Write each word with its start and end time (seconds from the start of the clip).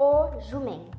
O 0.00 0.40
jumento. 0.42 0.96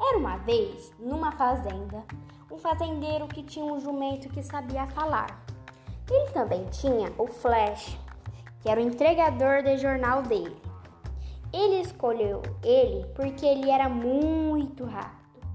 Era 0.00 0.18
uma 0.18 0.38
vez, 0.38 0.92
numa 0.98 1.30
fazenda, 1.30 2.02
um 2.50 2.58
fazendeiro 2.58 3.28
que 3.28 3.44
tinha 3.44 3.64
um 3.64 3.78
jumento 3.78 4.28
que 4.28 4.42
sabia 4.42 4.88
falar. 4.88 5.40
Ele 6.10 6.28
também 6.32 6.64
tinha 6.64 7.12
o 7.16 7.28
Flash, 7.28 7.96
que 8.60 8.68
era 8.68 8.80
o 8.80 8.82
entregador 8.82 9.62
de 9.62 9.78
jornal 9.78 10.22
dele. 10.22 10.56
Ele 11.52 11.80
escolheu 11.80 12.42
ele 12.64 13.06
porque 13.14 13.46
ele 13.46 13.70
era 13.70 13.88
muito 13.88 14.84
rápido. 14.84 15.46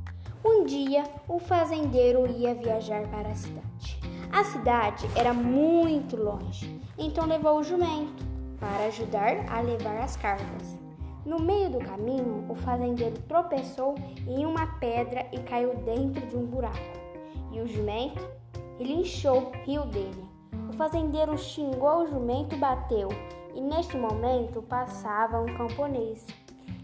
Um 0.45 0.63
dia, 0.63 1.03
o 1.27 1.39
fazendeiro 1.39 2.25
ia 2.31 2.55
viajar 2.55 3.05
para 3.09 3.27
a 3.27 3.35
cidade. 3.35 3.99
A 4.31 4.45
cidade 4.45 5.05
era 5.17 5.33
muito 5.33 6.15
longe, 6.15 6.81
então 6.97 7.25
levou 7.25 7.59
o 7.59 7.63
jumento 7.63 8.23
para 8.57 8.85
ajudar 8.85 9.51
a 9.51 9.59
levar 9.59 9.97
as 9.97 10.15
cargas. 10.15 10.82
No 11.25 11.39
meio 11.39 11.69
do 11.69 11.79
caminho, 11.79 12.45
o 12.49 12.55
fazendeiro 12.55 13.17
tropeçou 13.29 13.95
em 14.27 14.45
uma 14.45 14.67
pedra 14.79 15.25
e 15.31 15.39
caiu 15.39 15.73
dentro 15.77 16.25
de 16.27 16.35
um 16.35 16.45
buraco. 16.45 16.77
E 17.51 17.61
o 17.61 17.67
jumento, 17.67 18.21
ele 18.77 18.93
inchou, 18.93 19.51
riu 19.63 19.85
dele. 19.85 20.25
O 20.69 20.73
fazendeiro 20.73 21.37
xingou 21.37 22.03
o 22.03 22.07
jumento 22.07 22.57
bateu. 22.57 23.07
E 23.53 23.61
neste 23.61 23.95
momento 23.95 24.61
passava 24.63 25.39
um 25.39 25.55
camponês. 25.55 26.25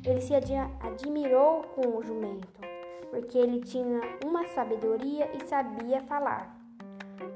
Ele 0.05 0.21
se 0.21 0.33
admirou 0.33 1.63
com 1.75 1.97
o 1.97 2.03
jumento, 2.03 2.47
porque 3.09 3.37
ele 3.37 3.59
tinha 3.59 3.99
uma 4.23 4.45
sabedoria 4.47 5.29
e 5.35 5.45
sabia 5.47 6.01
falar. 6.01 6.55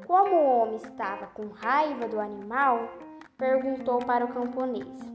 Como 0.07 0.35
o 0.35 0.59
homem 0.59 0.75
estava 0.75 1.27
com 1.27 1.47
raiva 1.47 2.07
do 2.07 2.19
animal, 2.19 2.87
perguntou 3.37 3.97
para 3.99 4.23
o 4.23 4.33
camponês: 4.33 5.12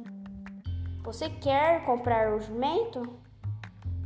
você 1.09 1.31
quer 1.31 1.87
comprar 1.87 2.35
o 2.35 2.39
jumento? 2.39 3.01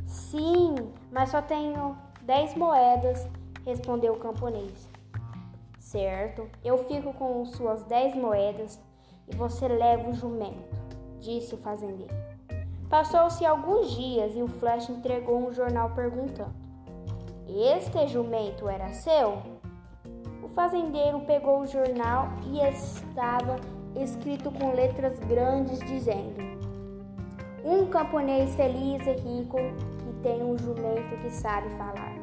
Sim, 0.05 0.73
mas 1.11 1.31
só 1.31 1.41
tenho 1.41 1.97
dez 2.21 2.55
moedas, 2.55 3.27
respondeu 3.65 4.13
o 4.13 4.19
camponês. 4.19 4.87
Certo, 5.77 6.47
eu 6.63 6.77
fico 6.85 7.11
com 7.11 7.43
suas 7.43 7.83
dez 7.83 8.15
moedas 8.15 8.79
e 9.27 9.35
você 9.35 9.67
leva 9.67 10.09
o 10.09 10.13
jumento, 10.13 10.77
disse 11.19 11.53
o 11.55 11.57
fazendeiro. 11.57 12.15
Passou-se 12.89 13.45
alguns 13.45 13.91
dias 13.91 14.33
e 14.33 14.41
o 14.41 14.47
Flash 14.47 14.89
entregou 14.89 15.45
um 15.45 15.51
jornal 15.51 15.89
perguntando: 15.89 16.55
Este 17.45 18.07
jumento 18.07 18.69
era 18.69 18.93
seu? 18.93 19.43
O 20.41 20.47
fazendeiro 20.47 21.19
pegou 21.25 21.59
o 21.59 21.67
jornal 21.67 22.29
e 22.45 22.61
estava 22.61 23.57
escrito 23.93 24.49
com 24.53 24.71
letras 24.71 25.19
grandes 25.19 25.79
dizendo: 25.79 26.53
um 27.63 27.85
camponês 27.87 28.53
feliz 28.55 29.01
e 29.07 29.11
rico 29.11 29.57
e 29.57 30.21
tem 30.21 30.43
um 30.43 30.57
jumento 30.57 31.17
que 31.21 31.29
sabe 31.29 31.69
falar. 31.77 32.13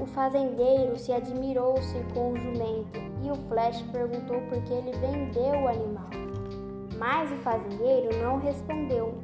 O 0.00 0.06
fazendeiro 0.06 0.98
se 0.98 1.12
admirou-se 1.12 1.98
com 2.12 2.32
o 2.32 2.36
jumento 2.36 2.98
e 3.22 3.30
o 3.30 3.34
Flash 3.48 3.82
perguntou 3.92 4.40
por 4.48 4.60
que 4.62 4.72
ele 4.72 4.92
vendeu 4.92 5.62
o 5.62 5.68
animal. 5.68 6.08
Mas 6.98 7.30
o 7.30 7.36
fazendeiro 7.36 8.16
não 8.22 8.38
respondeu. 8.38 9.14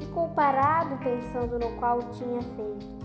Ficou 0.00 0.28
parado 0.30 0.96
pensando 0.98 1.58
no 1.58 1.76
qual 1.76 2.00
tinha 2.12 2.40
feito. 2.42 2.96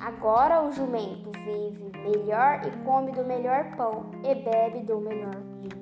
Agora 0.00 0.62
o 0.62 0.72
jumento 0.72 1.30
vive 1.44 1.90
melhor 2.04 2.60
e 2.66 2.84
come 2.84 3.12
do 3.12 3.24
melhor 3.24 3.76
pão 3.76 4.10
e 4.24 4.34
bebe 4.34 4.80
do 4.80 5.00
melhor 5.00 5.36
vinho. 5.36 5.81